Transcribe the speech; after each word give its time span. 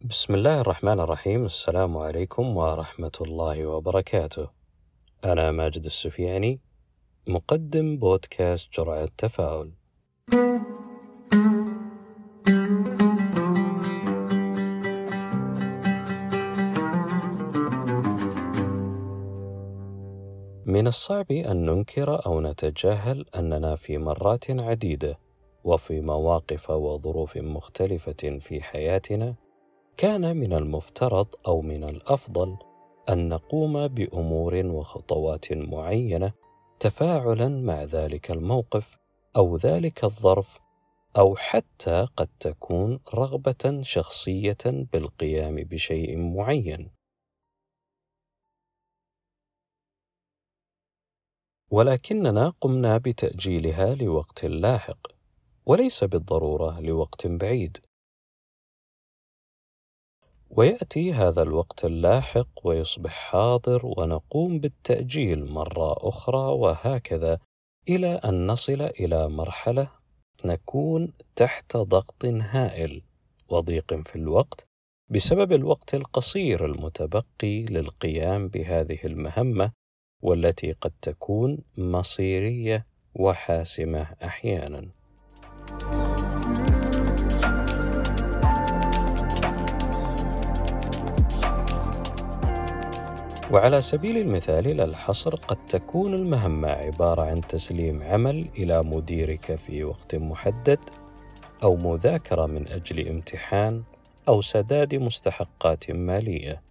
بسم 0.00 0.34
الله 0.34 0.60
الرحمن 0.60 1.00
الرحيم 1.00 1.44
السلام 1.44 1.96
عليكم 1.96 2.56
ورحمة 2.56 3.12
الله 3.20 3.66
وبركاته. 3.66 4.50
أنا 5.24 5.50
ماجد 5.50 5.84
السفياني 5.84 6.60
مقدم 7.26 7.96
بودكاست 7.96 8.72
جرعة 8.72 9.08
تفاؤل. 9.18 9.72
من 20.66 20.86
الصعب 20.86 21.32
أن 21.32 21.66
ننكر 21.66 22.26
أو 22.26 22.40
نتجاهل 22.40 23.24
أننا 23.36 23.76
في 23.76 23.98
مرات 23.98 24.50
عديدة 24.50 25.18
وفي 25.64 26.00
مواقف 26.00 26.70
وظروف 26.70 27.36
مختلفة 27.36 28.38
في 28.40 28.62
حياتنا 28.62 29.45
كان 29.96 30.36
من 30.36 30.52
المفترض 30.52 31.26
أو 31.46 31.62
من 31.62 31.84
الأفضل 31.84 32.56
أن 33.08 33.28
نقوم 33.28 33.88
بأمور 33.88 34.66
وخطوات 34.66 35.52
معينة 35.52 36.32
تفاعلا 36.80 37.48
مع 37.48 37.84
ذلك 37.84 38.30
الموقف 38.30 38.98
أو 39.36 39.56
ذلك 39.56 40.04
الظرف 40.04 40.58
أو 41.18 41.36
حتى 41.36 42.08
قد 42.16 42.28
تكون 42.40 43.00
رغبة 43.14 43.80
شخصية 43.82 44.58
بالقيام 44.64 45.54
بشيء 45.54 46.16
معين. 46.18 46.90
ولكننا 51.70 52.52
قمنا 52.60 52.98
بتأجيلها 52.98 53.94
لوقت 53.94 54.44
لاحق 54.44 55.06
وليس 55.66 56.04
بالضرورة 56.04 56.80
لوقت 56.80 57.26
بعيد. 57.26 57.78
ويأتي 60.50 61.12
هذا 61.12 61.42
الوقت 61.42 61.84
اللاحق 61.84 62.48
ويصبح 62.64 63.10
حاضر 63.10 63.80
ونقوم 63.84 64.58
بالتأجيل 64.58 65.52
مرة 65.52 66.08
أخرى 66.08 66.52
وهكذا 66.52 67.38
إلى 67.88 68.14
أن 68.24 68.46
نصل 68.46 68.82
إلى 68.82 69.28
مرحلة 69.28 69.90
نكون 70.44 71.12
تحت 71.36 71.76
ضغط 71.76 72.24
هائل 72.24 73.02
وضيق 73.48 73.94
في 73.94 74.16
الوقت 74.16 74.66
بسبب 75.10 75.52
الوقت 75.52 75.94
القصير 75.94 76.64
المتبقي 76.64 77.62
للقيام 77.62 78.48
بهذه 78.48 78.98
المهمة 79.04 79.72
والتي 80.22 80.72
قد 80.72 80.92
تكون 81.02 81.58
مصيرية 81.78 82.86
وحاسمة 83.14 84.06
أحيانا. 84.24 84.88
وعلى 93.52 93.80
سبيل 93.80 94.18
المثال 94.18 94.76
لا 94.76 94.84
الحصر 94.84 95.34
قد 95.36 95.66
تكون 95.68 96.14
المهمة 96.14 96.68
عبارة 96.68 97.22
عن 97.22 97.40
تسليم 97.40 98.02
عمل 98.02 98.46
إلى 98.58 98.82
مديرك 98.82 99.54
في 99.54 99.84
وقت 99.84 100.14
محدد 100.14 100.78
أو 101.62 101.76
مذاكرة 101.76 102.46
من 102.46 102.68
أجل 102.68 103.08
امتحان 103.08 103.82
أو 104.28 104.40
سداد 104.40 104.94
مستحقات 104.94 105.90
مالية. 105.90 106.62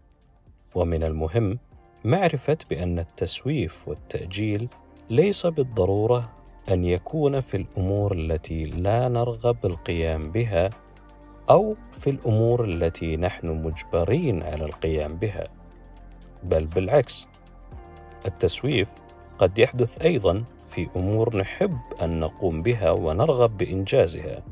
ومن 0.76 1.04
المهم 1.04 1.60
معرفة 2.06 2.58
بأن 2.70 3.00
التسويف 3.00 3.88
والتأجيل 3.88 4.68
ليس 5.10 5.48
بالضرورة 5.48 6.30
أن 6.72 6.86
يكون 6.86 7.42
في 7.42 7.58
الأمور 7.58 8.14
التي 8.14 8.66
لا 8.66 9.08
نرغب 9.08 9.66
القيام 9.66 10.32
بها 10.32 10.70
أو 11.50 11.76
في 12.00 12.10
الأمور 12.10 12.66
التي 12.66 13.18
نحن 13.18 13.48
مجبرين 13.48 14.44
على 14.44 14.66
القيام 14.66 15.16
بها. 15.16 15.48
بل 16.46 16.66
بالعكس 16.66 17.28
التسويف 18.26 18.88
قد 19.40 19.60
يحدث 19.60 20.02
أيضا 20.02 20.44
في 20.70 20.90
أمور 20.96 21.38
نحب 21.38 21.78
أن 22.02 22.20
نقوم 22.20 22.62
بها 22.62 22.92
ونرغب 22.92 23.58
بإنجازها 23.58 24.44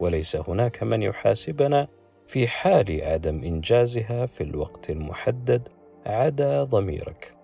وليس 0.00 0.36
هناك 0.36 0.82
من 0.82 1.02
يحاسبنا 1.02 1.88
في 2.26 2.48
حال 2.48 3.02
عدم 3.02 3.44
إنجازها 3.44 4.26
في 4.26 4.40
الوقت 4.40 4.90
المحدد 4.90 5.68
عدا 6.06 6.64
ضميرك. 6.64 7.34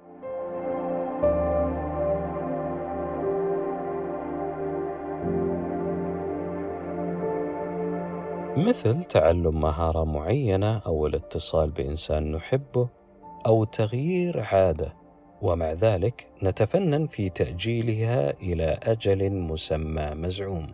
مثل 8.57 9.05
تعلم 9.05 9.61
مهارة 9.61 10.05
معينة 10.05 10.79
أو 10.79 11.07
الاتصال 11.07 11.71
بإنسان 11.71 12.33
نحبه 12.33 12.89
أو 13.47 13.65
تغيير 13.65 14.41
عادة. 14.41 14.93
ومع 15.43 15.73
ذلك 15.73 16.29
نتفنن 16.43 17.07
في 17.07 17.29
تأجيلها 17.29 18.31
إلى 18.31 18.79
أجل 18.83 19.33
مسمى 19.33 20.11
مزعوم. 20.15 20.67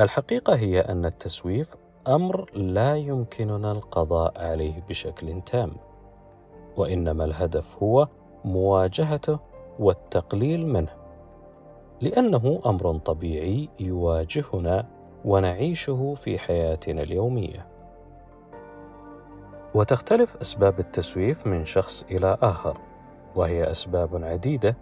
الحقيقة 0.00 0.54
هي 0.54 0.80
أن 0.80 1.04
التسويف 1.04 1.68
أمر 2.08 2.50
لا 2.54 2.96
يمكننا 2.96 3.72
القضاء 3.72 4.32
عليه 4.36 4.82
بشكل 4.88 5.40
تام. 5.40 5.72
وإنما 6.76 7.24
الهدف 7.24 7.82
هو 7.82 8.08
مواجهته 8.44 9.38
والتقليل 9.78 10.66
منه. 10.66 10.92
لأنه 12.00 12.60
أمر 12.66 12.98
طبيعي 12.98 13.68
يواجهنا 13.80 14.88
ونعيشه 15.24 16.14
في 16.14 16.38
حياتنا 16.38 17.02
اليومية. 17.02 17.75
وتختلف 19.76 20.36
أسباب 20.36 20.78
التسويف 20.78 21.46
من 21.46 21.64
شخص 21.64 22.04
إلى 22.10 22.38
آخر 22.42 22.78
وهي 23.34 23.70
أسباب 23.70 24.24
عديدة 24.24 24.76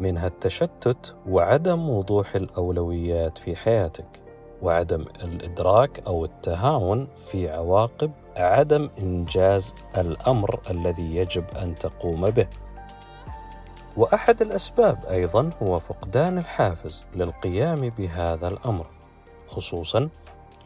منها 0.00 0.26
التشتت 0.26 1.16
وعدم 1.28 1.90
وضوح 1.90 2.34
الأولويات 2.34 3.38
في 3.38 3.56
حياتك 3.56 4.22
وعدم 4.62 5.00
الإدراك 5.00 6.06
أو 6.06 6.24
التهاون 6.24 7.08
في 7.30 7.50
عواقب 7.50 8.10
عدم 8.36 8.90
إنجاز 8.98 9.74
الأمر 9.98 10.60
الذي 10.70 11.16
يجب 11.16 11.44
أن 11.62 11.74
تقوم 11.74 12.30
به. 12.30 12.46
وأحد 13.96 14.42
الأسباب 14.42 15.04
أيضا 15.10 15.50
هو 15.62 15.78
فقدان 15.78 16.38
الحافز 16.38 17.04
للقيام 17.14 17.88
بهذا 17.88 18.48
الأمر 18.48 18.86
خصوصا 19.48 20.08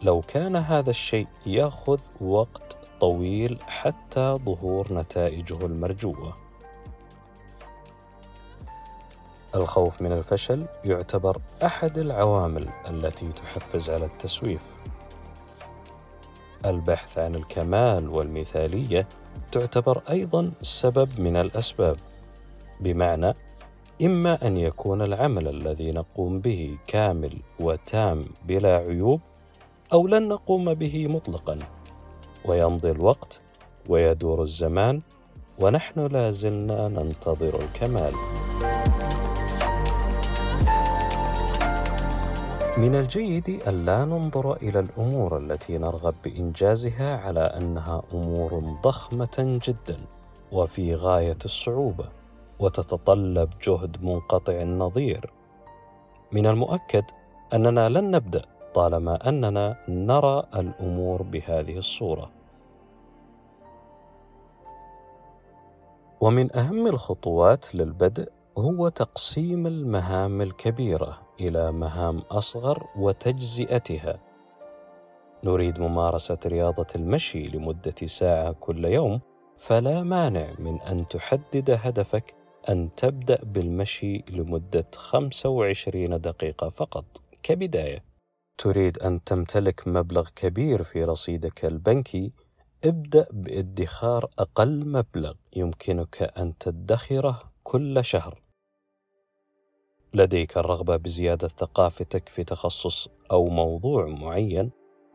لو 0.05 0.21
كان 0.21 0.57
هذا 0.57 0.91
الشيء 0.91 1.27
ياخذ 1.47 2.01
وقت 2.21 2.79
طويل 3.01 3.59
حتى 3.67 4.39
ظهور 4.45 4.93
نتائجه 4.93 5.67
المرجوة. 5.67 6.35
الخوف 9.55 10.03
من 10.03 10.13
الفشل 10.13 10.67
يعتبر 10.85 11.39
أحد 11.63 11.99
العوامل 11.99 12.69
التي 12.91 13.33
تحفز 13.33 13.91
على 13.91 14.05
التسويف. 14.05 14.63
البحث 16.65 17.19
عن 17.19 17.35
الكمال 17.35 18.09
والمثالية 18.09 19.09
تعتبر 19.53 20.03
أيضا 20.11 20.53
سبب 20.63 21.21
من 21.21 21.37
الأسباب 21.37 21.97
بمعنى 22.81 23.35
إما 24.03 24.47
أن 24.47 24.57
يكون 24.57 25.03
العمل 25.03 25.49
الذي 25.49 25.91
نقوم 25.91 26.41
به 26.41 26.79
كامل 26.87 27.33
وتام 27.61 28.25
بلا 28.45 28.77
عيوب 28.77 29.21
أو 29.93 30.07
لن 30.07 30.29
نقوم 30.29 30.75
به 30.75 31.09
مطلقا. 31.09 31.59
ويمضي 32.45 32.91
الوقت 32.91 33.41
ويدور 33.89 34.43
الزمان 34.43 35.03
ونحن 35.59 36.07
لا 36.07 36.31
زلنا 36.31 36.89
ننتظر 36.89 37.61
الكمال. 37.61 38.13
من 42.79 42.95
الجيد 42.95 43.49
الا 43.49 44.05
ننظر 44.05 44.57
إلى 44.57 44.81
الأمور 44.81 45.39
التي 45.39 45.79
نرغب 45.79 46.15
بإنجازها 46.25 47.17
على 47.17 47.41
أنها 47.41 48.03
أمور 48.15 48.77
ضخمة 48.83 49.61
جدا 49.67 49.97
وفي 50.53 50.95
غاية 50.95 51.39
الصعوبة 51.45 52.09
وتتطلب 52.59 53.51
جهد 53.63 54.05
منقطع 54.05 54.53
النظير. 54.53 55.33
من 56.33 56.47
المؤكد 56.47 57.05
أننا 57.55 57.89
لن 57.89 58.11
نبدأ 58.11 58.43
طالما 58.75 59.29
أننا 59.29 59.77
نرى 59.89 60.43
الأمور 60.57 61.23
بهذه 61.23 61.79
الصورة. 61.79 62.31
ومن 66.21 66.57
أهم 66.57 66.87
الخطوات 66.87 67.75
للبدء 67.75 68.33
هو 68.59 68.89
تقسيم 68.89 69.67
المهام 69.67 70.43
الكبيرة 70.43 71.23
إلى 71.41 71.73
مهام 71.73 72.19
أصغر 72.19 72.87
وتجزئتها. 72.97 74.21
نريد 75.45 75.79
ممارسة 75.79 76.39
رياضة 76.47 76.87
المشي 76.95 77.49
لمدة 77.49 78.07
ساعة 78.07 78.53
كل 78.53 78.85
يوم 78.85 79.21
فلا 79.59 80.03
مانع 80.03 80.47
من 80.59 80.81
أن 80.81 81.09
تحدد 81.09 81.79
هدفك 81.83 82.35
أن 82.69 82.91
تبدأ 82.97 83.39
بالمشي 83.45 84.25
لمدة 84.31 84.87
25 84.95 86.21
دقيقة 86.21 86.69
فقط 86.69 87.05
كبداية. 87.43 88.14
تريد 88.59 88.99
أن 88.99 89.25
تمتلك 89.25 89.89
مبلغ 89.89 90.29
كبير 90.37 90.83
في 90.83 91.05
رصيدك 91.05 91.65
البنكي 91.65 92.33
ابدأ 92.85 93.27
بادخار 93.33 94.31
أقل 94.39 94.87
مبلغ 94.89 95.35
يمكنك 95.57 96.23
أن 96.39 96.59
تدخره 96.59 97.43
كل 97.63 98.05
شهر. 98.05 98.43
لديك 100.15 100.59
الرغبة 100.59 100.97
بزيادة 100.97 101.49
ثقافتك 101.49 102.29
في 102.29 102.45
تخصص 102.45 103.09
أو 103.31 103.47
موضوع 103.49 104.07
معين، 104.07 104.71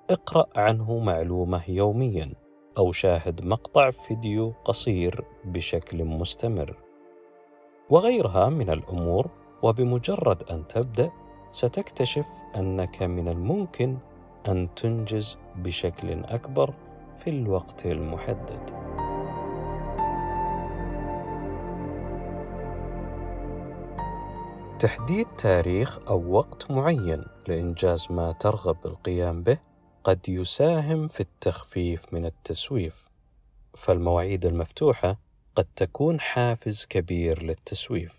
اقرأ 0.09 0.45
عنه 0.55 0.99
معلومة 0.99 1.63
يوميا 1.67 2.33
أو 2.77 2.91
شاهد 2.91 3.45
مقطع 3.45 3.91
فيديو 3.91 4.53
قصير 4.65 5.25
بشكل 5.45 6.05
مستمر. 6.05 6.77
وغيرها 7.89 8.49
من 8.49 8.69
الأمور 8.69 9.29
وبمجرد 9.61 10.43
أن 10.43 10.67
تبدأ 10.67 11.11
ستكتشف 11.51 12.25
أنك 12.55 13.03
من 13.03 13.27
الممكن 13.27 13.97
أن 14.47 14.69
تنجز 14.75 15.37
بشكل 15.55 16.23
أكبر 16.23 16.73
في 17.17 17.29
الوقت 17.29 17.85
المحدد. 17.85 18.89
تحديد 24.79 25.27
تاريخ 25.37 25.99
أو 26.07 26.31
وقت 26.31 26.71
معين 26.71 27.25
لإنجاز 27.47 28.07
ما 28.09 28.31
ترغب 28.31 28.77
القيام 28.85 29.43
به 29.43 29.57
قد 30.03 30.29
يساهم 30.29 31.07
في 31.07 31.19
التخفيف 31.19 32.13
من 32.13 32.25
التسويف، 32.25 33.07
فالمواعيد 33.77 34.45
المفتوحة 34.45 35.19
قد 35.55 35.67
تكون 35.75 36.19
حافز 36.19 36.85
كبير 36.85 37.43
للتسويف. 37.43 38.18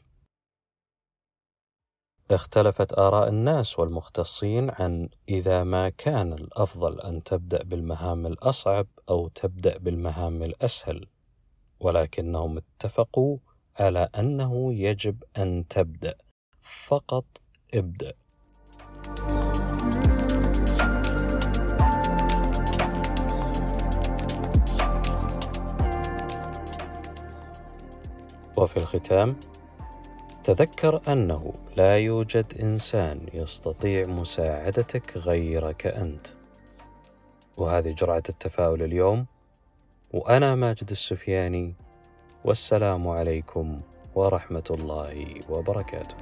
اختلفت 2.34 2.98
آراء 2.98 3.28
الناس 3.28 3.78
والمختصين 3.78 4.70
عن 4.70 5.08
إذا 5.28 5.64
ما 5.64 5.88
كان 5.88 6.32
الأفضل 6.32 7.00
أن 7.00 7.22
تبدأ 7.22 7.62
بالمهام 7.62 8.26
الأصعب 8.26 8.86
أو 9.08 9.28
تبدأ 9.28 9.78
بالمهام 9.78 10.42
الأسهل، 10.42 11.06
ولكنهم 11.80 12.56
اتفقوا 12.58 13.38
على 13.78 14.08
أنه 14.18 14.74
يجب 14.74 15.22
أن 15.38 15.64
تبدأ، 15.68 16.14
فقط 16.62 17.24
ابدأ. 17.74 18.12
وفي 28.56 28.76
الختام 28.76 29.36
تذكر 30.44 31.00
أنه 31.08 31.52
لا 31.76 31.98
يوجد 31.98 32.54
إنسان 32.60 33.26
يستطيع 33.34 34.06
مساعدتك 34.06 35.16
غيرك 35.16 35.86
أنت. 35.86 36.26
وهذه 37.56 37.90
جرعة 37.90 38.22
التفاؤل 38.28 38.82
اليوم. 38.82 39.26
وأنا 40.12 40.54
ماجد 40.54 40.90
السفياني 40.90 41.74
والسلام 42.44 43.08
عليكم 43.08 43.80
ورحمة 44.14 44.64
الله 44.70 45.34
وبركاته. 45.48 46.16